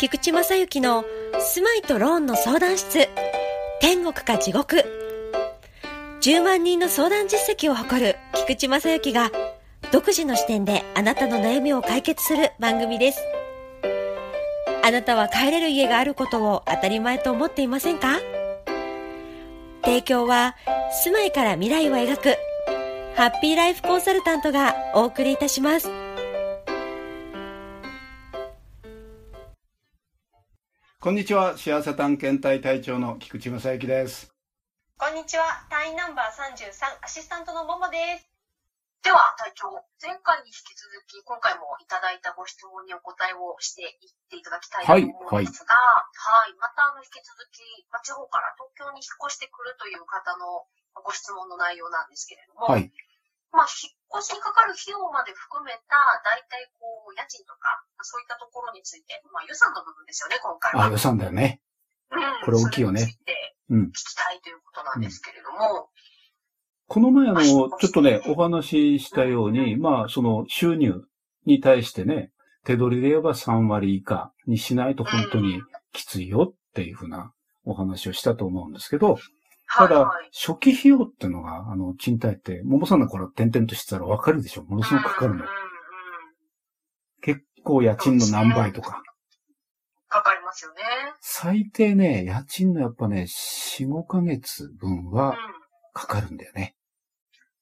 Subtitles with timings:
[0.00, 1.04] 菊池正幸の
[1.38, 3.06] 住まいとローンの相談室。
[3.82, 4.82] 天国か地獄。
[6.22, 9.30] 10万人の相談実績を誇る菊池正幸が
[9.92, 13.20] 独自の視点であなたの悩みを解決する番組です。
[14.82, 18.20] あなたは帰れる家があることを当たり前と思っていませんか？
[19.84, 20.56] 提供は
[21.04, 22.36] 住まいから未来を描く
[23.16, 25.90] ハッピーライフコンサルタントがお送りいたします。
[31.00, 31.56] こんにちは。
[31.56, 34.28] 幸せ探検隊隊長の菊池正幸です。
[35.00, 35.64] こんにちは。
[35.72, 36.60] 隊員ナンバー33
[37.00, 38.28] アシスタントのももです。
[39.00, 46.04] では、隊長、前回に引き続き、今回もいただいたご質問にお答えをしていっていただきたいと思うんですが、は
[46.44, 47.64] い、はい、またあの引き続き、
[48.04, 50.68] 地方から東京に引っ越してくるという方の
[51.00, 52.92] ご質問の内容なんですけれども、はい、
[53.52, 60.86] まあ、引っ越しにかかる費用まで含めた、大体こう、家賃とか、そういったところについて、まあ、予算の部分ですよね、今回は。
[60.86, 61.60] あ、予算だよね。
[62.10, 62.20] うん。
[62.44, 63.16] これ大きいよね。
[63.70, 63.82] うん。
[63.88, 66.00] 聞きたいということなんですけれども、うん
[66.92, 71.04] この前あの、ちょっとね、お話ししたように、まあ、その収入
[71.46, 72.32] に対してね、
[72.64, 77.32] 手取りで言えば3割以下にしないと本当にきついよっていうふうな
[77.64, 79.18] お話をしたと思うんですけど、
[79.72, 85.44] ただ、初期費用ってのが、あの、賃貸って、桃さんの頃点々としてたらわかるでしょものすごくかかるの。
[87.22, 89.02] 結構家賃の何倍とか。
[90.08, 90.82] かかりますよね。
[91.20, 95.36] 最低ね、家賃のやっぱね、4、5ヶ月分は
[95.92, 96.74] かかるんだよね。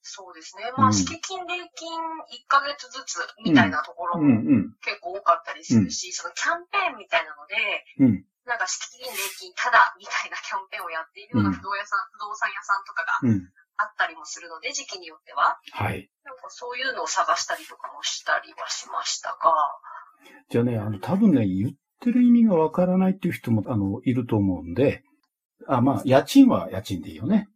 [0.01, 0.62] そうですね。
[0.79, 4.41] まあ、敷金、礼金1ヶ月ずつみたいなところも
[4.81, 13.21] 結構多かったりするし、そのキャンペーンみたいなので、なんか敷金、礼金ただみたいなキャンペーンをやっているような不動屋さん、不動産屋さんとかが
[13.77, 15.61] あったりもするので、時期によっては。
[15.77, 16.09] はい。
[16.25, 19.53] なんかそういうのを探したりとかもしたりはしましたが。
[20.49, 25.05] じゃあね、あの、多分ね、言ってる意味がわからないっていう人も、あの、いると思うんで、
[25.69, 27.48] あ、まあ、家賃は家賃でいいよね。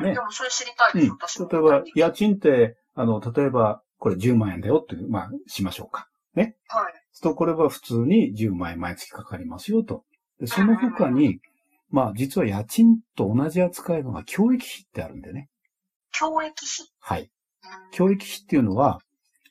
[0.00, 6.08] ね、でもそれ知りたいです、うん、例えば、家賃って、あの、例えば、これ10万円だよっていう、まあ、しましょうか。
[6.34, 6.56] ね。
[6.68, 7.00] はい。
[7.20, 10.04] と、これは普通に10万円毎月かかりますよと。
[10.40, 11.40] でその他に、
[11.90, 15.48] まあ、実は家賃と同じ扱いのが教育費ってあるんでね。
[16.12, 16.52] 教育費？
[17.00, 17.30] はい。
[17.92, 19.00] 教育費っていうのは、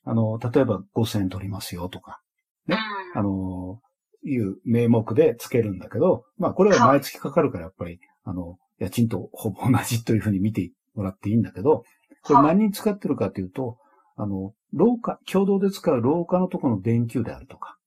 [0.03, 2.21] あの、例えば5000円取りますよとか、
[2.67, 2.77] ね。
[3.13, 3.79] あの、
[4.23, 11.83] いう名目でつけるんだけど、まあ、これは毎月かかるから、やっぱり、あの、家賃とほぼ同じというふうに見てもらっていいんだけど、
[12.23, 13.77] これ何に使ってるかというと、
[14.15, 17.77] あの、廊下、共同で使う廊下のところの電球であるとか。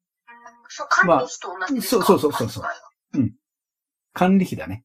[0.68, 2.64] そう、管理費と同じですか、まあ、そうそうそうそう。
[3.14, 3.34] うん。
[4.12, 4.84] 管理費だね。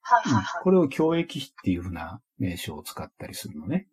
[0.00, 0.58] はいはいはい。
[0.58, 3.88] うん、これを教益費っていうふうな名称を使ったりするのね。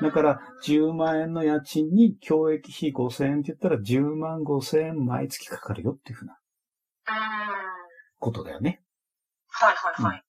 [0.00, 6.38] だから、10万円の家賃に教益費5000円って言ったら10万5000円毎月かかるよっていうふうな
[8.20, 8.80] ことだよね。
[9.48, 10.24] はいはいはい。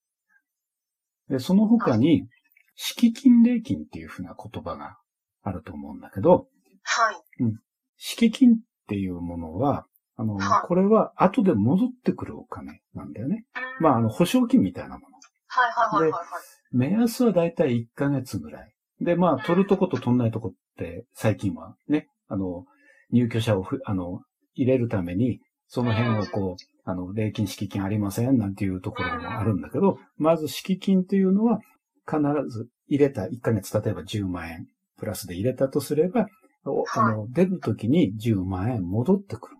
[1.30, 2.28] で、その他に、
[2.76, 4.98] 敷金礼金っていうふうな言葉が
[5.44, 6.48] あると思うんだけど、
[6.84, 7.44] はい。
[7.44, 7.60] うん。
[7.98, 8.58] 敷金っ
[8.88, 9.86] ていうものは、
[10.20, 13.46] あの、はい、これは後で戻ってくるお金なんだよね。
[13.80, 15.16] まあ、あの、保証金みたいなもの。
[15.48, 16.42] はいはいはいはい、はい。
[16.74, 18.74] 目安はだいたい1ヶ月ぐらい。
[19.00, 22.66] で、まあ、取るとこと取んないとこって最近はね、あの、
[23.12, 24.20] 入居者をあの、
[24.56, 31.62] 入れるために、その辺をこう、あの、礼金、敷金ありませんなんていうところもあるんだけど、まず敷金というのは
[32.06, 32.20] 必
[32.50, 36.28] ず入れた1ヶ月、例えば10万円プラスで入れたとすれば、
[36.66, 39.59] あの、出るときに10万円戻ってくる。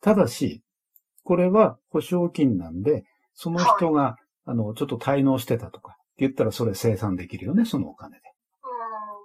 [0.00, 0.62] ただし、
[1.24, 3.04] これは保証金なんで、
[3.34, 8.22] その人が、あの、ちょっと滞納してたとか、言ったらそれ生産できるよね、そのお金で。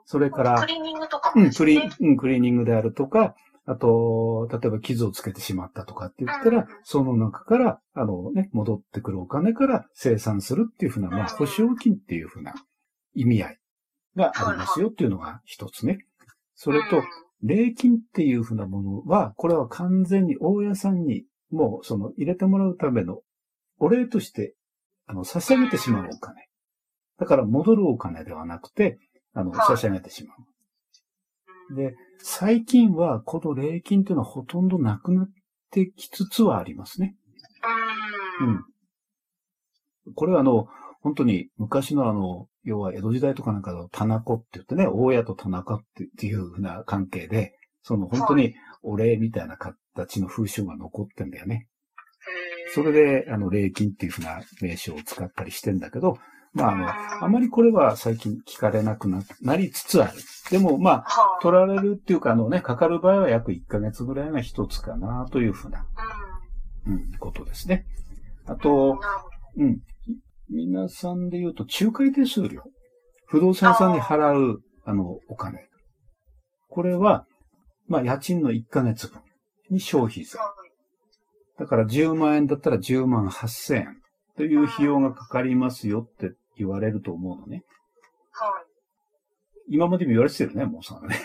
[0.06, 3.36] それから、クリーニングとかも、ね、うん、クリ、うん、クリーニングであるとか、
[3.66, 12.54] あと、例えば傷をつけてしまったとかって言ったら、その中から、あのね、戻ってくるお金から生産するっていうふうな、まあ、保証金っていうふうな
[13.16, 13.60] 意味合い
[14.18, 16.00] がありますよっていうのが一つね。
[16.56, 17.02] それと、
[17.44, 23.20] 礼金っていうふうなものは、これは完全に大家さんにもうその入れてもらうための
[23.80, 24.56] お礼として、
[25.06, 26.48] あの、差し上げてしまうお金。
[27.20, 28.98] だから戻るお金ではなくて、
[29.34, 30.34] あの、差し上げてしま
[31.72, 31.76] う。
[31.76, 35.30] で、最近はこの礼金っていうのはほとんどなくなっ
[35.72, 37.16] てきつつはありますね。
[40.06, 40.14] うん。
[40.16, 40.68] これはあの、
[41.02, 45.80] 本当に昔のあの、要は江戸時代とかなんかの田中って言ってね、大家と田中っ
[46.18, 51.68] ていうふうな関係で、その本当にお礼みたいな形の風習が残ってんだよね。
[52.74, 56.18] それで、あの、礼金っていうふうな名称を使ったりしてんだけど、
[56.54, 60.14] まあ、あの、あまりこれは最近聞かれなくななりつつある。
[60.52, 65.86] でも、まあ、は取られるっていうか、あのね、かかる場合は約1ヶ月ぐらいが一つかな、というふうな、
[66.88, 67.86] ううん、ことですね。
[68.46, 68.58] あん。
[68.58, 69.00] と。
[69.58, 69.80] うん。
[70.50, 72.62] 皆さんで言うと、仲介手数料。
[73.26, 75.68] 不動産屋さんに払う、あの、お金。
[76.70, 77.26] これは、
[77.88, 79.22] まあ、家賃の1ヶ月分
[79.70, 80.38] に消費税。
[80.38, 80.64] はい
[81.58, 84.02] だから10万円だったら10万8000円
[84.36, 87.64] という費用がかかりますよって言われると思うのね。
[88.32, 88.50] は
[89.70, 89.76] い。
[89.76, 91.16] 今までも言われてたよね、もうさんね。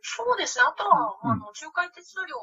[0.00, 0.64] そうですね。
[0.64, 2.36] あとは、うんあの、仲介手数料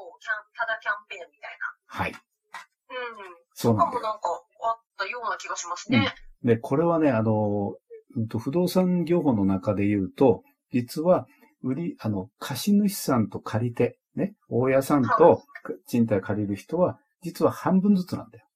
[0.54, 2.12] ただキャンペーンみたいはい。
[2.12, 2.18] な。
[2.18, 3.36] うん。
[3.54, 4.00] そうなんだよ。
[4.02, 6.14] かもなんかあったような気がしますね。
[6.42, 7.74] で、これはね、あの、
[8.16, 10.42] うんと不動産業法の中で言うと、
[10.72, 11.26] 実は、
[11.62, 15.42] 売り、あの、貸主さんと借り手、ね、大家さんはいと
[15.86, 18.46] 賃貸借りる人は、実は半分ずつなんだよ。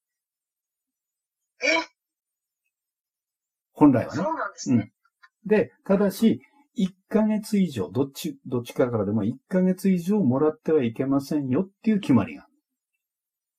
[1.63, 1.97] え、
[3.71, 4.29] 本来はねそ。
[4.29, 4.91] うなんですね。
[5.45, 6.41] で、ただし、
[6.77, 12.46] 1ヶ月以上、どっち、どっちかからでも1ヶ月以上もらってはいけませんよっていう決まりが。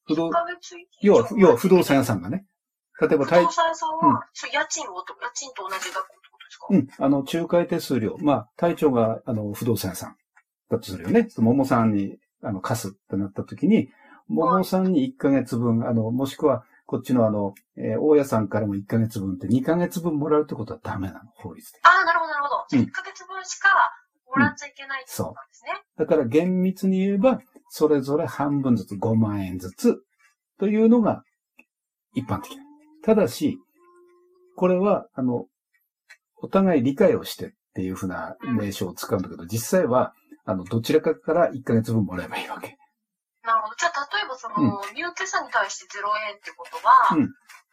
[0.08, 2.44] 不動1、ヶ月以上要は、要は不動産屋さんがね。
[3.00, 5.93] 例えば、不対動産屋さんうんは、そう家賃をと、家賃と同じ額って
[6.31, 6.66] ことですか？
[6.70, 8.16] うん、あの、仲介手数料。
[8.20, 10.16] まあ、隊長が、あの、不動産屋さん
[10.70, 11.28] だとするよね。
[11.37, 13.90] 桃さんに、あの、貸すってなった時に、
[14.28, 21.78] 桃さんに1ヶ月分、あの、もしくは、こっちのあの、えー大家さんからも1ヶ月分って2ヶ月分もらうってことはダメなの、法律で。
[21.82, 22.64] ああ、なるほど、なるほど。
[22.70, 23.69] じゃあうん1ヶ月分しか
[24.26, 25.70] もらっちゃいけないってことなんですね。
[25.99, 27.40] だから厳密に言えば、
[27.70, 29.97] それぞれ半分ずつ5万円ずつ
[30.59, 31.23] というのが
[32.15, 32.62] 一般的な。
[33.03, 33.59] ただし、
[34.56, 35.47] これは、あの、
[36.37, 42.76] お互い理解をしてっていうふうな名称を使うんだけど、実際は、あの、どちらかから1ヶ月分もらえばいいわけ。
[43.43, 43.75] なるほど。
[43.79, 47.29] じゃあ、例えばその、うん入居者に対して0円ってことは、うん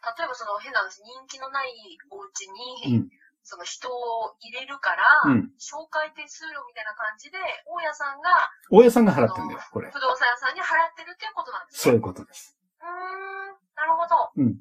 [0.06, 1.68] 例えばその変な話、人気のない
[2.10, 3.08] お家うに、ん。
[3.46, 4.90] その人を入れるか
[5.24, 5.54] ら、うん。
[5.54, 7.38] 紹介手数料みたいな感じで、
[7.70, 9.88] 大家さんが大家さんが払ってんだよ、これ。
[9.94, 11.78] 不動産屋さんに払ってるっていうことなんですね。
[11.78, 12.58] そういうことです。
[12.80, 12.90] うーん、
[13.78, 14.42] なるほど。
[14.42, 14.56] うん。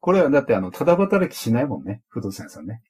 [0.00, 2.82] これはだってあの、ただ働きしないもんね、不動産屋さんね。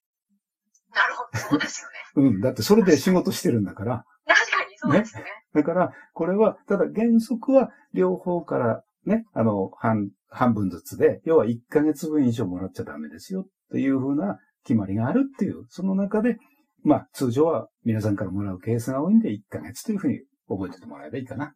[0.93, 1.39] なるほど。
[1.39, 1.95] そうですよね。
[2.35, 2.41] うん。
[2.41, 4.05] だってそれで仕事してるんだから。
[4.27, 5.25] 確かにそうですね。
[5.55, 16.39] だから、これは、ただ原則は両方からね、あの、半、半分ずつで、要は1ヶ月分以上もらっちゃダメですよっていうふうな決まりがあるっていう、その中で、
[16.83, 21.55] まあ、通常は皆さんからもらうケースが多いんで、1ヶ月というふうに覚えててもらえばいいかな。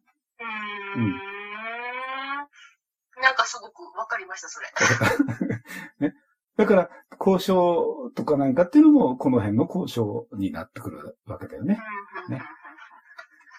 [0.95, 1.35] うーん。
[3.21, 4.67] なんかすごくわかりました、それ。
[6.09, 6.15] ね。
[6.57, 11.79] だから、交渉とかなんかっていうのも、この辺の交渉になってくるわけだよね。
[12.29, 12.41] ね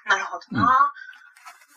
[0.06, 0.93] なるほどな。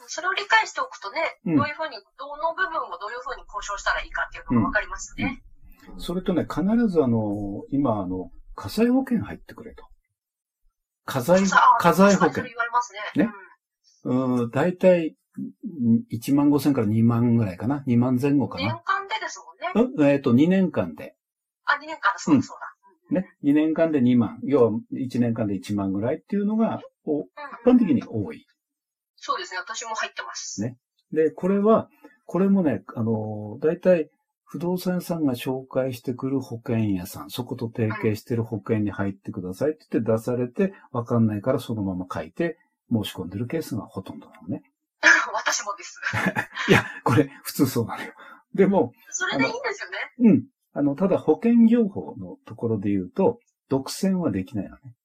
[0.07, 5.43] それを理解しておくとね、うんどういうふうに、どの部分をどういうふうに交渉したらいいかっていうのがわかりますね。
[5.99, 9.85] それとね、必ずあの、今あの、火災保険入ってくれと。
[11.05, 11.43] 火災、
[11.79, 12.51] 火災保険ね。
[13.15, 13.29] ね
[14.03, 15.15] うん、だいたい
[16.11, 17.83] 1万5千から2万ぐらいかな。
[17.87, 18.81] 2万前後かな。
[18.85, 19.39] 間でです
[19.73, 19.91] もんね。
[19.97, 21.15] うん、えっ、と、2年間で。
[21.65, 22.57] あ、2年間だ、そうだそう
[23.13, 23.21] だ。
[23.21, 23.27] ね。
[23.43, 24.39] 2年間で2万。
[24.43, 28.45] 要は1年間で1万ぐらいっていうのが、おうん一般的に多い。
[29.15, 30.61] そうですね、私も入ってます。
[30.61, 30.77] ね
[31.11, 31.89] で、これは、
[32.25, 34.09] これもね、あの、だいたい
[34.51, 42.57] 不動産屋さんが紹介してくる保険屋さん、そこと提携してる保険に入ってくださいって言って出されて、わかんないからそのまま書いて
[42.91, 44.63] 申し込んでるケースがほとんどなのね。
[45.33, 46.01] 私もです。
[46.67, 48.11] いや、これ普通そうなのよ。
[48.55, 49.97] でも、それでいいんですよね。
[50.17, 50.45] うん。
[50.73, 54.95] あの、ただ保険業法のところで言うと、独占はできないのね。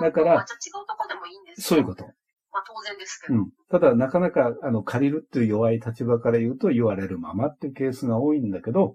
[0.00, 2.10] だから本当はじゃあ違うとこでもいいんですよそういうこと。
[2.54, 3.34] まあ当然ですけど。
[3.34, 3.50] うん。
[3.68, 8.94] ただ、なかなか、あの、借りるっていう弱い立場から言うと言われるままっていうケースが多いんだけど、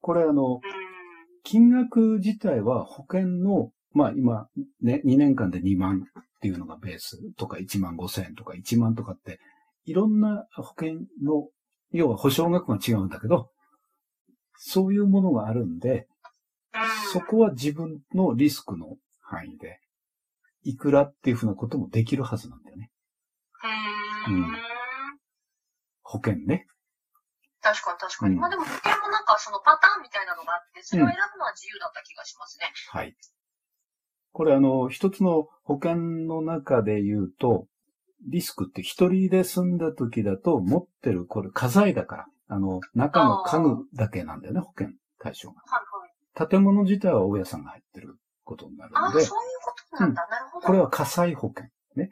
[0.00, 0.60] これあの、う
[1.44, 4.48] 金額自体は保険の、まあ今、
[4.82, 9.38] ね、2年間で2万っていうのがベースとか1万5千円とか1万とかって、
[9.84, 11.48] いろんな保険の、
[11.92, 13.50] 要は保証額が違うんだけど、
[14.56, 16.08] そういうものがあるんで、
[17.12, 19.78] そこは自分のリスクの範囲で、
[20.64, 22.90] いくらっていうふうなこともできるはずなんだよね。
[24.26, 24.34] うーん。
[24.34, 24.54] うん
[26.02, 26.66] 保険ね。
[27.60, 28.34] 確かに確かに。
[28.34, 32.66] うんまあでも保険もなんかそのパターンみたいなのがあって、それを選ぶのは自由だった気がしますね。
[32.90, 33.16] はい。
[34.32, 37.66] これあの、一つの保険の中で言うと、
[38.28, 45.62] リスクって一人で住んだ時だと持ってる、これ家財だから、あの、中の家具だけなんだよね、保険対象が。
[45.66, 46.48] はいはい。
[46.48, 50.26] 建物自体は大家さんが入ってることになるああ、ので、そういうことなんだ。
[50.30, 50.66] なるほど。
[50.66, 51.64] これは火災保険。
[51.96, 52.10] ね。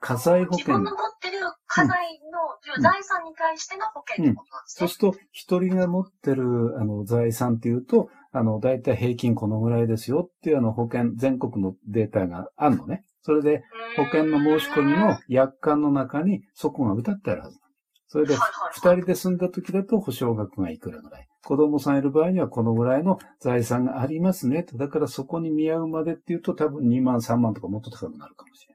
[0.00, 0.84] 火災保険自分。
[0.84, 4.86] の持ってる家財の、要は財産に対しての保険ってことなんですね。
[4.88, 13.04] そうすると、一人が持ってる、あの、財産っていうと、あの、だいたい平均このぐらいですよっていうあの保険、全国のデータがあるのね。
[13.22, 13.64] それで、
[13.96, 17.58] 保険の申し込みの約款の中にそこが歌ってあるはず。
[18.08, 18.36] それで、
[18.72, 21.26] 二人で住んだ時だと保証額がいくらぐらい。
[21.46, 24.76] 子供さんいる場合にはこのぐらいの財産がありますねと。
[24.76, 28.74] だからそこに見合うまでっていうと多分2万3万とかもっと高くなるかもしれ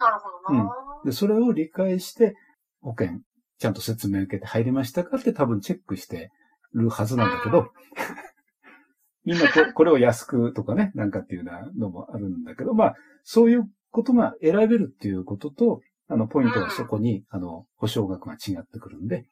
[0.00, 1.08] なるほどな、うん。
[1.08, 2.34] で、それを理解して
[2.80, 3.20] 保険、
[3.58, 6.32] ちゃんと説明受けて入りましたかって多分チェックして
[6.74, 7.68] るはずなんだけど、
[9.24, 11.44] みんなここれを安くとかね、なんかっていう
[11.78, 19.28] のもあるんだけど、まあ、そういうことが選べるっていうことと、あの、ポイントはそこに、あの、保証額が違ってくるんで、と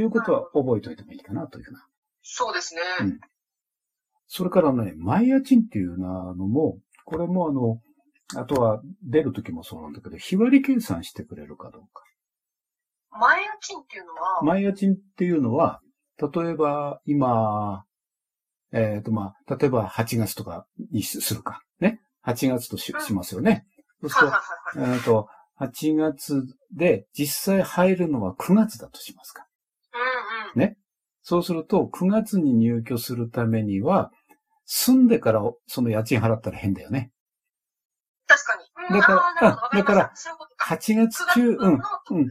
[0.00, 1.86] いうことは覚えておいてもいいかなというふうな。
[2.22, 2.80] そうですね。
[3.00, 3.20] うん。
[4.26, 7.80] それからね、前家賃っていうのも、これもあの、
[8.40, 12.02] あとは出るときもそうなんだけど、日割り計算してくれるかどうか。
[13.20, 15.80] 前家賃っていうのは前家賃っていうのは、
[16.18, 17.84] 例えば今、
[18.72, 21.60] えっ、ー、とまあ、例えば8月とかにするか。
[21.80, 22.00] ね。
[22.24, 23.66] 8月とし,、ますよね。
[24.00, 25.28] そうすると、えっ、と、
[25.60, 26.42] 8月
[26.74, 29.46] で実際入るのは9月だとしますか。
[30.58, 30.76] ね。
[31.22, 34.10] そうすると、9月に入居するためには、
[34.64, 37.12] 住んでからその家賃払ったら変だよね。
[38.26, 38.58] 確か
[38.90, 39.00] に。
[39.00, 40.12] だから、だから、
[40.60, 42.28] 8月中、うん、うん。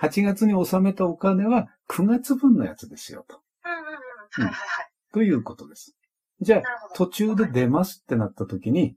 [0.00, 3.40] 8月に納めたお金は9月分のやつですよと。
[3.64, 3.84] うんうんうん。
[3.86, 4.90] はいはいはい。
[5.12, 5.94] ということです。
[6.40, 6.62] じゃあ、
[6.94, 8.96] 途中で出ますってなった時に、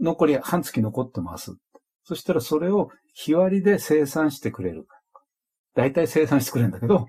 [0.00, 1.56] 残り半月残ってます。
[2.04, 4.86] そしたらそれを日割りで生産してくれる。
[5.74, 7.08] 大体生産してくれるんだけど。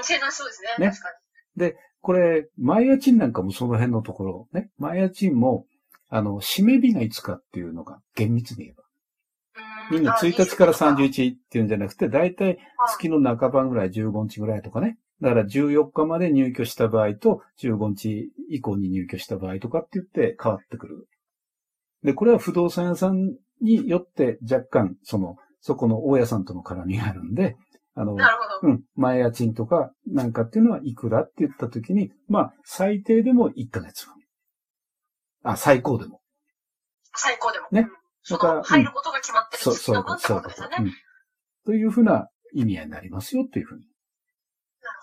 [0.00, 0.86] うん、生産そうですね。
[0.86, 0.90] ね。
[0.90, 1.08] 確か
[1.56, 1.60] に。
[1.60, 4.70] で、これ、前家賃なんかもその辺のところ、ね。
[4.78, 5.66] 前家賃も、
[6.08, 8.84] あの、締め日がいつかっていうのが厳密に言えば。
[9.90, 14.98] みんな1日から31っていうんじゃなくて、大体月の半ばぐらい、15日ぐらいとかね。
[15.20, 21.08] だから14日まで入居した場合と15日以降に入居した場合とかって言って変わってくる。
[22.02, 27.56] で、これは不動産屋さんによって若干、その、そこの大家さんとの絡みがあるんで、
[28.00, 28.16] あの、
[28.62, 34.14] うん、前家賃とかなんかっていうのはいくらって言ったときに、まあ、最低でも1ヶ月分。
[35.42, 36.22] あ、最高でも。
[37.14, 37.66] 最高でも。
[37.72, 37.88] ね。
[38.30, 40.62] だから、入ることが決まってるそう、そういうそういうこと。
[40.62, 40.92] うん。
[41.66, 43.84] というふうな意味合いになりますよ、というふうに。
[44.82, 44.98] なる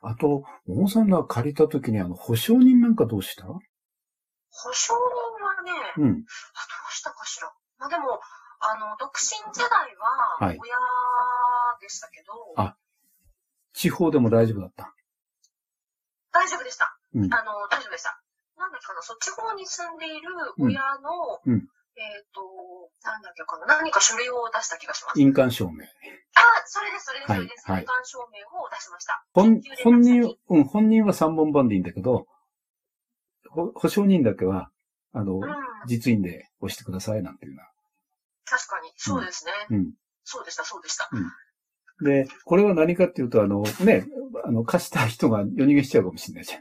[0.00, 0.08] ほど。
[0.08, 3.44] あと、ももさんが借りたときに、あの、保証人なんかどうした？
[3.44, 3.60] 保
[4.72, 6.04] 証人はね、うん。
[6.04, 7.52] あ、どうしたかしら。
[7.78, 8.20] まあでも、
[8.64, 10.54] あの、独身時代は、親
[11.82, 12.76] でしたけど、はい、あ、
[13.74, 14.94] 地方でも大丈夫だった
[16.32, 16.96] 大丈夫でした。
[17.14, 18.16] うん、あの、大丈夫でした。
[18.56, 22.40] なんだっけかな、そっち方に住んでいる親の、うん、えっ、ー、と、
[23.04, 25.20] なんだっけかな、何か書類を出した気がします。
[25.20, 25.84] 印鑑証明。
[26.34, 27.68] あ、それです、それです、それです。
[27.68, 29.24] 印鑑証明を出しました。
[29.34, 32.26] 本本人、うん、本人は3本番でいいんだけど、
[33.74, 34.70] 保証人だけは、
[35.12, 35.42] あの、うん、
[35.86, 37.68] 実印で押してくださいなんていうな。
[38.46, 39.52] 確かに、そうですね。
[39.70, 39.92] うん。
[40.24, 41.10] そうでした、そうでした。
[41.12, 41.26] うん
[42.00, 44.06] で、これは何かっていうと、あの、ね、
[44.44, 46.60] あの、貸した人が夜逃げしちゃうかもしれないじゃん。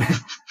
[0.00, 0.08] ね、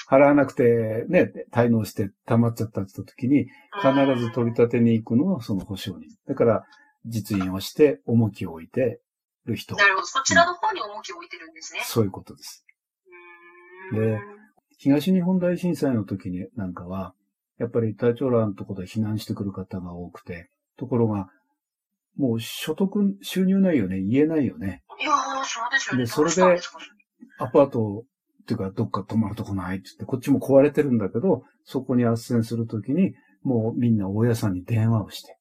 [0.10, 3.48] 払わなくて、ね、滞納して溜まっちゃったって時に、
[3.82, 6.10] 必ず取り立てに行くのはその保証人。
[6.28, 6.63] だから、
[7.06, 9.00] 実印をして重きを置いて
[9.46, 9.75] る人。
[9.75, 10.08] なるほど。
[10.08, 11.82] そちらの方に重きを置いてるんですね。
[11.84, 12.66] そういうことです。
[13.94, 14.20] で、
[14.78, 17.13] 東日本大震災の時になんかは、
[17.58, 21.28] やっぱり体調欄のところで避難してくる方が多くて、ところが、
[22.18, 24.84] もう所得、収入ないよね、言えないよね。
[25.00, 26.04] いやー、そうですよね。
[26.04, 26.62] で、それで、
[27.39, 28.04] アパート
[28.44, 33.13] っていうか、どっか泊まるとこないって言って、こっちも壊れてるんだけど、そこに斡旋するときに、
[33.44, 35.38] もうみんな大家さんに電話をして、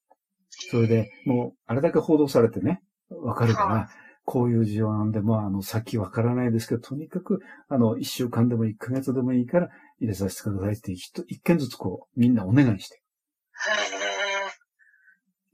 [0.71, 3.89] それで、もう、あれだけ報道されてね、わかるから、
[4.25, 9.71] こういう事情なんで、まあ、あの、先わからないですけど、とにかく、あの、一週間でも一ヶ月でもいいから
[10.01, 13.03] 入れさせてくださいって一、一件ずつこう、みんなお願いして。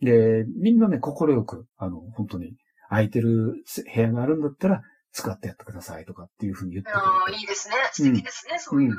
[0.00, 2.56] で、みんなね、心よく、あの、本当に、
[2.88, 4.82] 空いてる部屋があるんだったら、
[5.12, 7.06] 使ってやってくださいとかっていうふうに言ってくれて。
[7.06, 7.74] ああ、いいですね。
[7.92, 8.54] 素敵ですね。
[8.54, 8.96] うん、そういう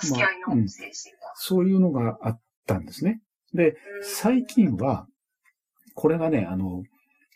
[0.00, 0.68] 助け合いの精神が、まあうん、
[1.36, 3.20] そういうのがあったんですね。
[3.54, 5.06] で、最近は、
[5.94, 6.82] これがね、あの、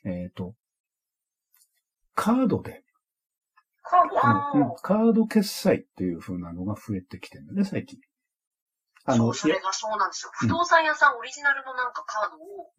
[0.04, 0.54] えっ、ー、と、
[2.14, 2.84] カードで、
[3.82, 7.98] カード、うん、カード決済っていう風なのが増えてきてるんだね、最近。
[9.04, 10.30] あの、それがそうなんですよ。
[10.34, 12.70] 不動産屋さんオリジナルのなんかカードを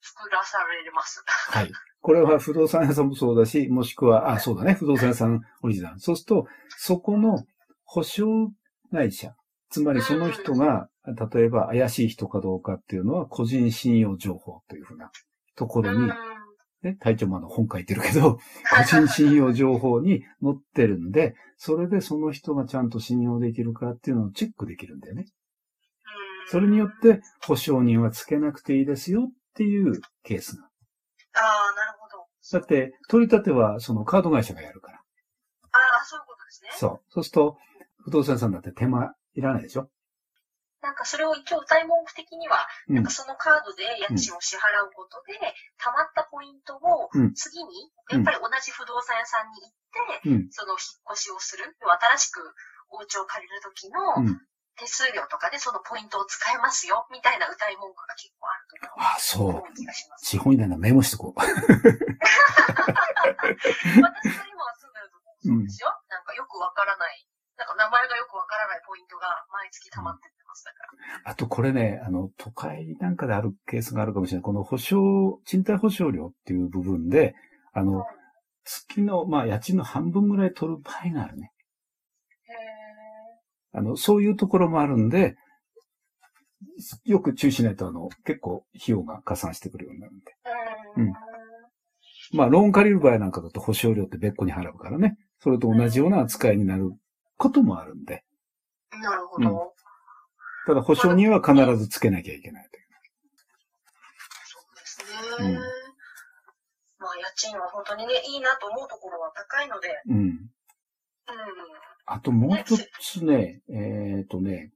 [0.00, 1.22] 作らされます。
[1.26, 1.72] はい。
[2.00, 6.00] これは不動産屋さんもそうだし、もしくは、あ、そうだね、不動産屋さんオリジナル。
[6.00, 6.46] そうすると、
[6.76, 7.44] そこの
[7.84, 8.52] 保証
[8.92, 9.34] 会社、
[9.70, 15.10] つまりその人が、例えば怪しい人かどうかっていうのは個人信用情報というふうな
[15.56, 16.10] ところに、
[16.84, 18.38] ね、隊長もあの本書いてるけど、
[18.76, 25.26] 個人信用情報に載ってるんで、それでその人がちゃんと信用できるかっていうのをチェックできるんだよね。
[26.46, 30.64] それによって、保証人はつけなくていいですよっていうケースが。
[30.64, 32.26] ああ、なるほど。
[32.52, 34.98] だって、取り立てはそのカード会社がやるから。
[34.98, 36.68] ああ、そういうことですね。
[36.74, 37.00] そう。
[37.08, 37.56] そうすると、
[38.04, 39.88] 不動産屋さんだって手間いらないでしょ
[40.84, 45.32] なんかそれを一応歌い文句的には、うんなんかそのカードで家賃を支払うことで、
[45.80, 49.72] 貯まったポイントをうん次に、やっぱり同じ不動産屋さんに行っ
[50.20, 50.52] て、うん。
[50.52, 52.44] その引っ越しをする、新しく
[52.92, 54.40] お家を借りる時のうん。
[54.76, 59.06] 手数料とかでそのポイントを使えますよ、みたいな歌い文句が結構あると思う。
[59.06, 59.62] あ、そう。
[60.18, 61.38] 資本いないなメモしとこう。
[61.38, 61.94] 私が今住
[64.10, 65.94] んでるとこそうですよ。
[66.10, 67.22] なんかよくわからない、
[67.56, 71.30] なんか名前がよくわからないポイントが毎月溜まってってまから。
[71.32, 74.42] あとこれね、あの、都会なんかであるケースがあるかもしれない。
[74.42, 77.34] この保証、賃貸保証料っていう部分で、
[77.72, 78.04] あの、
[78.64, 81.52] 月の、まあ、家賃の半分ぐらい取る場合があるね。
[83.72, 85.36] へあの、そういうところもあるんで、
[87.04, 90.24] よく注意しないと、あの、結構費用が加算してくるようになるんで。
[90.96, 91.00] ー。
[91.02, 91.12] うん
[92.32, 95.16] まあ、ローン借りる場合なんかだと保証料って別個に払うからね。
[95.40, 96.92] それと同じような扱いになる
[97.36, 98.24] こともあるんで。
[98.90, 99.73] なるほど。
[100.66, 102.68] うんただ保証人は必ずつけなきゃいけない。
[104.46, 105.48] そうですね。
[105.50, 110.16] うんまあ、家賃は本当にね、いいなと思うところは高いので、うん。
[110.16, 110.40] うん。
[112.06, 114.72] あともう一つね、えっ、とね、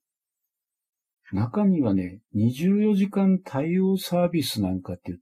[1.32, 5.18] 中にはね、24時間対応サービスなんかって言っ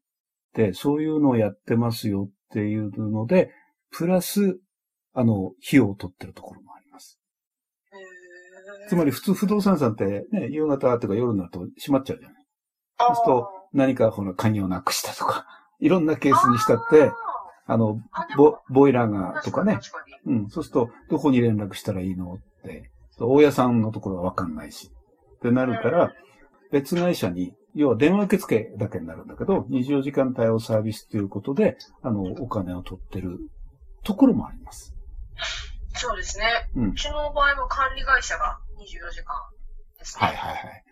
[0.53, 3.53] て、そういうのをやってますよっていうので、
[3.91, 4.59] プラス、
[5.15, 6.76] あの、費用を取ってるところもあります。
[6.76, 6.76] へー
[8.89, 12.45] つまり普通不動産屋さんってね、夕方とか夜になると閉まっちゃうじゃない。
[12.99, 15.47] あーそうすると何かほら鍵をなくしたとか、
[15.81, 17.13] いろんなケースにしたって、
[17.67, 18.01] あの、
[18.37, 19.81] ボボイラーがとかね、
[20.27, 20.49] うん。
[20.49, 24.91] そうすると、どこに連絡したらいいのって、大家さんのところはわかんないし。
[25.37, 26.13] ってなるから、
[26.71, 33.39] 別会社に、要は電話受付だけになるんだけど、24時間対応サービスということで、あの、お金を取ってる
[34.03, 34.95] ところもあります。
[35.97, 36.47] そうですね。
[36.77, 39.35] うんうちの場合は管理会社が24時間
[39.99, 40.27] ですね。
[40.27, 40.85] はいはいはい。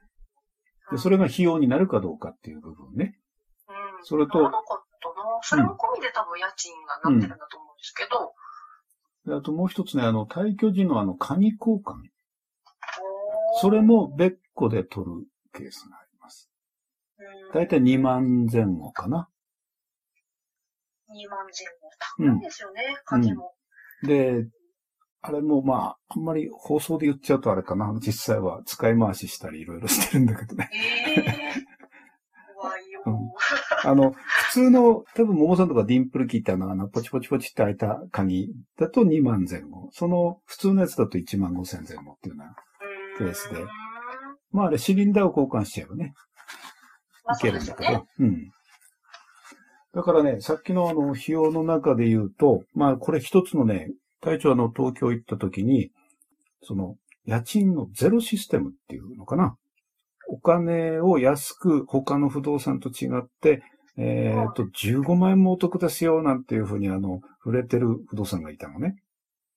[0.93, 3.19] で、それが費用になるかどうかっていう部分ね。
[3.69, 4.05] うん。
[4.05, 5.38] それとならなかったな。
[5.43, 8.35] それも込みで多分家賃がなってるんだと思うんですけど、
[9.27, 11.95] であともう一つね、あの、退去時のあの、鍵交換。
[13.61, 16.51] それも別個で取るケースがあります。
[17.19, 19.29] うんだいたい2万前後かな。
[21.09, 22.35] 2万前後。
[22.35, 23.55] 高いですよね、鍵も。
[24.03, 24.45] で、
[25.27, 27.93] あれもまあ、あんまり放送で言っちゃうとあれかな。
[27.99, 30.71] 実際は使い回ししたりいろいろしてるんだけどね。
[31.17, 31.25] ええ
[32.55, 33.03] 怖いよ。
[33.07, 33.15] うん
[33.87, 39.91] あの、普通の、多分、桃さんとかディンプルキーってあの、あの、ポチポチポチって開いた鍵だと2万前後。
[39.93, 42.47] その、普通のやつだと1万5千前後っていうような。
[42.47, 42.55] うん
[43.17, 43.65] ケースで
[44.53, 46.15] まあ、あれ、シリンダーを交換しちゃえばね、
[47.25, 47.89] まあいけるんだけど。
[47.89, 48.05] そうね。
[48.21, 48.51] うん。
[49.95, 53.91] だからね、さっきのあの、費用の中で言うと、まあ、これ一つのね、
[54.25, 55.91] 隊長あの、東京行った時に、
[56.63, 59.57] その、家賃のゼロシステムっていうのかな？
[60.29, 63.63] お金を安く他の不動産と違って、
[63.97, 68.97] えっ、と、15万円もお得ですよ、なんていうふうにあの、触れてる不動産がいたのね。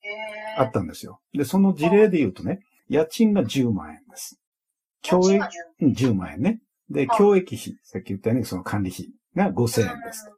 [0.04, 1.20] ええあったんですよ。
[1.34, 4.40] で、その事例で言うとね、家賃が10万円です。
[5.02, 5.50] 教育家賃が、
[5.82, 6.60] うん10万円ね。
[6.90, 10.32] で、はい教育費、さっき言ったようにその管理費が5000円です。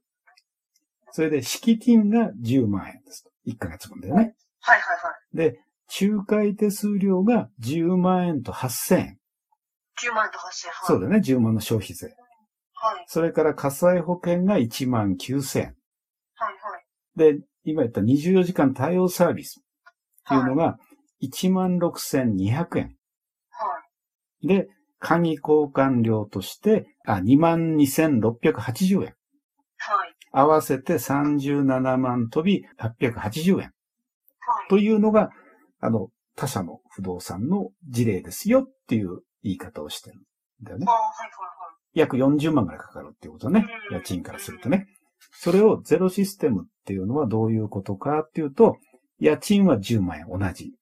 [1.12, 3.29] それで、敷金が10万円です。
[3.50, 4.36] 1ヶ月分だよね。
[4.62, 5.38] はいはいはい。
[5.38, 5.60] で、
[6.02, 9.20] 仲介手数料が10万円と8000円。
[10.02, 10.72] 10万円と8000円。
[10.72, 10.86] はい。
[10.86, 12.08] そうだね、10万の消費税。
[12.74, 13.06] はい。
[13.08, 15.76] それから火災保険が1万9000円。
[16.36, 16.78] はいは
[17.28, 17.36] い。
[17.36, 19.64] で、今言った24時間対応サービスっ
[20.28, 20.78] ていうのが
[21.22, 22.96] 1万6200円。
[23.50, 23.82] は
[24.42, 24.48] い。
[24.48, 29.16] で、鍵交換料として、あ、22,680円。
[29.90, 30.16] はい。
[30.32, 33.58] 合わせて37万飛び880円。
[33.58, 33.72] はい。
[34.70, 35.32] というのが、
[35.80, 40.22] あの、他社の不動産の事例ですよっていう言い方をしてるん
[40.64, 40.86] だよね
[41.94, 43.66] 約40万ぐらいかかるっていうことね。
[43.92, 44.88] うん家賃からするとね。
[45.32, 48.78] それをゼロシステムっていうのはどういうことかっていうと、
[49.20, 50.74] 家賃は10万円同じ。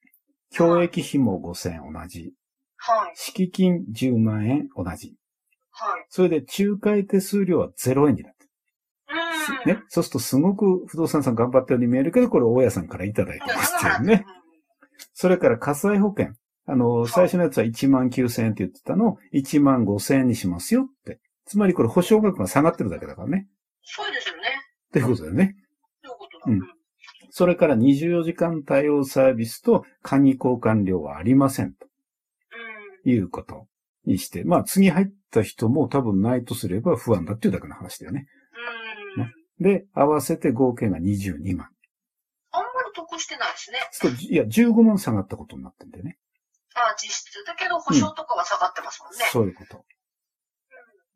[0.52, 2.34] 教育費も5000円同じ。
[2.76, 3.00] はい。
[3.00, 3.14] はい。
[3.16, 5.16] 敷金10万円同じ。
[5.72, 6.06] はい。
[6.10, 8.30] それで仲介手数料は0円にな。
[8.30, 8.37] る。
[9.66, 9.82] ね。
[9.88, 14.26] そうするとすごく不動産さん頑張ったように見えるけど、これ大家さんからいただいてますよね。
[15.14, 16.34] それから火災保険。
[16.66, 21.20] あの、い最初のやつは1万9000円って言ってたのを1万5000円にしますよって。
[21.46, 23.48] つまりこれ保証額が下がってるだけだからね。
[23.84, 24.42] そうですよね。
[24.42, 24.44] っ
[24.90, 25.56] っていうことだよね。
[26.04, 26.54] そういうことだ。
[26.54, 26.78] うん
[27.30, 31.86] それから24時間対応サービスと鍵交換料はありませんと
[33.06, 33.12] うん。
[33.12, 33.68] いうこと
[34.08, 38.26] にして、まあ次入った人も多分ないとすれば不安だっていうだけの話だよね。
[39.60, 41.70] で、合わせて合計が22万。
[42.52, 43.80] あんまり得してないですね。
[43.92, 46.18] そういや、15万下がったことになってんだよね。
[46.76, 47.44] ああ、実質。
[47.46, 49.26] だけど、保証とかは下がってますもんね。
[49.32, 49.84] そういうこと。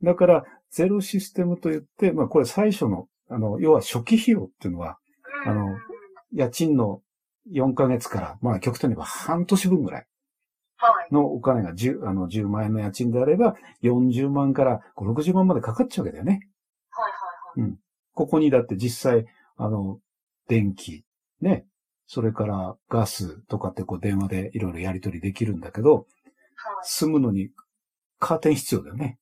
[0.04, 4.97] だから、ゼロシステムといって、まあこれ最初の、あの、要は初期費用っていうのは、
[5.45, 5.51] うん。
[5.51, 5.77] あの
[6.34, 7.01] 家賃の
[7.51, 10.08] 4ヶ月から、まあ極端に言えば半年分ぐらい
[10.77, 11.13] はい。
[11.13, 16.49] のお金が 10, あの10万円の家賃であれば、40万から5、60万までかかっちゃうわけだよね。
[16.89, 17.77] はいはいはい。
[18.13, 19.26] ここにだって実際、
[19.58, 20.00] あの、
[20.47, 21.06] 電気、
[21.39, 21.65] ね、
[22.08, 26.06] それからガスとかってこう電話でいろいろやり取りできるんだけど、はい。
[26.84, 27.52] 住むのに
[28.19, 29.17] カーテン必要だよね。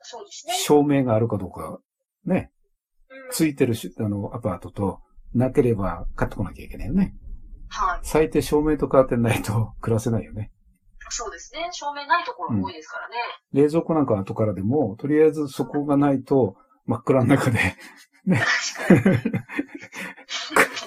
[0.00, 0.54] そうですね。
[0.54, 1.78] 照明があるかどうか、
[2.24, 2.50] ね、
[3.10, 5.00] うんついてるしあのアパートと
[5.34, 7.14] なければ買ってこなきゃいけないよね。
[7.68, 8.00] はい。
[8.02, 10.52] 最低照明とカーテンないと 暮らせないよね。
[11.08, 11.68] そうですね。
[11.72, 13.16] 照明ないところも多いですからね。
[13.52, 17.58] 冷蔵庫なんかは後からでも、とりあえずそこがないと真っ暗の中で、
[18.26, 19.32] 確かに。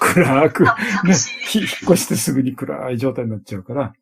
[0.00, 0.70] 暗く、ね。
[1.54, 3.92] 引っ越してすぐに暗い状態になっちゃうから。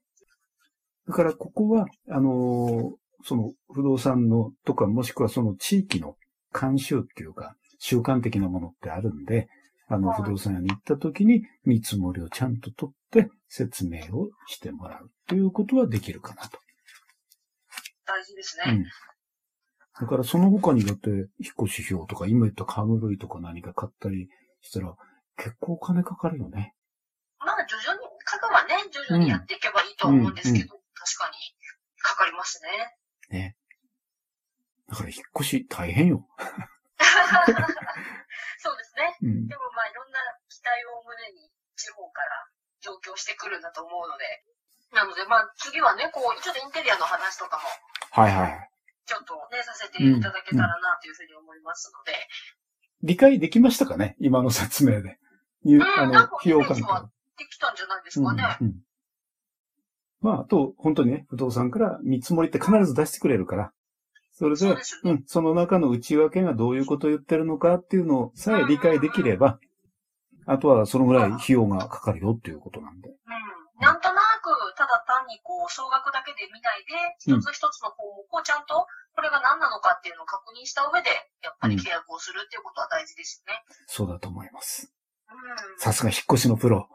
[1.06, 6.16] だからここは、あのーその不動産のとかもしくはその地域の
[6.52, 9.48] 慣習っていうか、習慣的なものってあるんで、
[9.88, 16.58] あのはい不動産屋に行った時に見積もりをちゃんと取って説明をしてもらうということはできるかなと。
[18.06, 18.72] 大事ですね。
[18.72, 18.84] うん。
[20.00, 21.28] だからその他にだって引っ
[21.66, 24.28] 越し費用とか今言った家具類とか何か買ったり
[24.62, 24.94] したら
[25.36, 26.74] 結構お金かかるよね。
[27.38, 31.38] まあ、徐々に、家具はね、徐々にやっていけばいいとは思うんですけど、うん確かに、
[32.02, 32.60] かかります
[33.30, 33.38] ね。
[33.38, 33.56] ね。
[34.90, 36.26] だから引っ越し大変よ。
[38.58, 39.16] そうですね。
[39.22, 39.54] うんで。
[39.54, 40.18] もまあ、いろんな
[40.50, 42.48] 期待を胸に、地方から
[42.80, 44.44] 上京してくるんだと思うので、
[44.92, 47.62] なので、まあ、次はね、こう、ちょっとインテリアの話とかも、
[48.10, 48.70] はいはい。
[49.08, 52.12] ちょっとね、させていただけたらな、というふうに思いますので、
[53.02, 54.16] 理解できましたかね？
[54.20, 55.18] 今の説明で。
[55.64, 56.82] いううんあの費用関で
[57.46, 58.58] きたんじゃないですかね。
[58.60, 58.74] うんうん
[60.20, 63.72] まあ、あと、本当にね、不動産から見積もりって必ず出してくれるから、
[64.32, 69.60] それで、そうでねうん、その中の内訳がどういうことを言ってるのかっていうのをさえ理解できれば、
[70.44, 73.10] あとはそのぐらい費用がかかるよっていうことなんで。
[73.10, 73.14] うん。
[73.80, 74.20] なんとな
[74.56, 76.94] く、ただ単にこう、総額だけで見ないで、
[77.32, 81.10] うん一つ一つの項目をちゃんと、これが何なのかっていうのを確認した上で、
[81.42, 83.62] やっぱり契約をするっていうことは大事ですよね。
[83.86, 84.92] そうだと思います。
[85.28, 85.78] うん。
[85.78, 86.88] さすが引っ越しのプロ。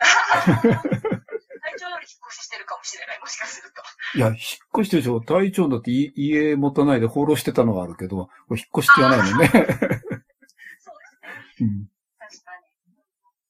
[0.00, 3.82] 体調より引っ越ししてるかもしれない、もしかすると。
[4.18, 4.36] いや、引っ
[4.80, 5.20] 越してるでしょ。
[5.20, 9.48] 隊長だってい家持たないで放浪してたのがあるけど、これ引っ越しって言わないもんね。
[9.52, 10.00] そうですね。
[11.60, 11.86] うん。
[12.18, 12.70] 確かに。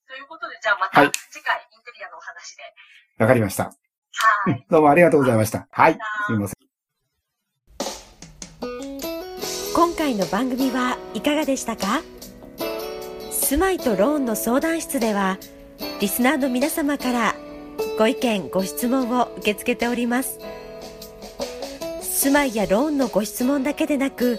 [0.07, 1.70] ということで、じゃあまたはい次回、インテリア
[2.11, 2.63] のお話で。
[3.19, 3.65] わかりました。
[4.45, 4.67] はい。
[4.69, 5.69] どうもありがとうございました。
[5.71, 5.99] はい。
[6.27, 6.57] すみません。
[9.75, 12.03] 今回の番組はいかがでしたか？
[13.31, 15.39] 住まいとローンの相談室では
[16.01, 17.35] リスナーの皆様から
[17.99, 20.39] ご意見ご質問を受け付けております
[22.01, 24.39] 住まいやローンのご質問だけでなく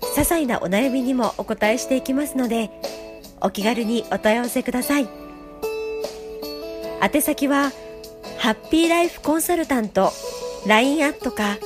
[0.00, 2.70] 些細なお悩みにもお答えしていきますので
[3.40, 5.08] お気軽にお問い合わせください
[7.02, 7.72] 宛先は
[8.38, 10.12] ハッピーライフコンサルタント
[10.68, 11.58] LINE アットか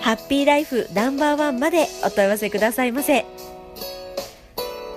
[0.00, 3.26] ハッピーライフナンバーワンまでお問い合わせくださいませ。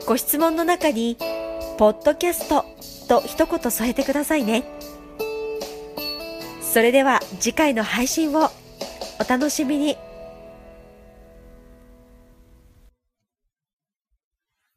[0.06, 1.18] ご質問の中に、
[1.78, 2.66] ポッドキャスト
[3.08, 4.64] と一言添えてくださいね。
[6.62, 8.50] それでは次回の配信を
[9.20, 9.98] お楽しみに。